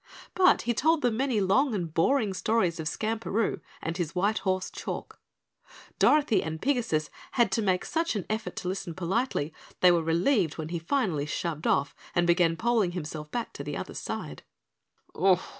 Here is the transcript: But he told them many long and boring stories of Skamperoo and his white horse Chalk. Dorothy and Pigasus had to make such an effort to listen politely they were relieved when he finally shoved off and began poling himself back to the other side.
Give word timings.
But 0.33 0.63
he 0.63 0.73
told 0.73 1.03
them 1.03 1.17
many 1.17 1.39
long 1.39 1.75
and 1.75 1.93
boring 1.93 2.33
stories 2.33 2.79
of 2.79 2.87
Skamperoo 2.87 3.61
and 3.83 3.97
his 3.97 4.15
white 4.15 4.39
horse 4.39 4.71
Chalk. 4.71 5.19
Dorothy 5.99 6.41
and 6.41 6.59
Pigasus 6.59 7.11
had 7.33 7.51
to 7.51 7.61
make 7.61 7.85
such 7.85 8.15
an 8.15 8.25
effort 8.27 8.55
to 8.55 8.67
listen 8.67 8.95
politely 8.95 9.53
they 9.81 9.91
were 9.91 10.01
relieved 10.01 10.57
when 10.57 10.69
he 10.69 10.79
finally 10.79 11.27
shoved 11.27 11.67
off 11.67 11.93
and 12.15 12.25
began 12.25 12.57
poling 12.57 12.93
himself 12.93 13.29
back 13.29 13.53
to 13.53 13.63
the 13.63 13.77
other 13.77 13.93
side. 13.93 14.41